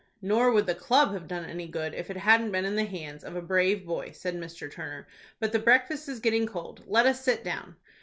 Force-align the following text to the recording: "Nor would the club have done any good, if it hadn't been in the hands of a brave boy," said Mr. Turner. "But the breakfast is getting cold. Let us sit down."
"Nor 0.23 0.49
would 0.51 0.65
the 0.65 0.73
club 0.73 1.13
have 1.13 1.27
done 1.27 1.45
any 1.45 1.67
good, 1.67 1.93
if 1.93 2.09
it 2.09 2.17
hadn't 2.17 2.49
been 2.51 2.65
in 2.65 2.75
the 2.75 2.85
hands 2.85 3.23
of 3.23 3.35
a 3.35 3.41
brave 3.43 3.85
boy," 3.85 4.13
said 4.13 4.33
Mr. 4.33 4.71
Turner. 4.71 5.07
"But 5.39 5.51
the 5.51 5.59
breakfast 5.59 6.09
is 6.09 6.19
getting 6.19 6.47
cold. 6.47 6.81
Let 6.87 7.05
us 7.05 7.23
sit 7.23 7.43
down." 7.43 7.75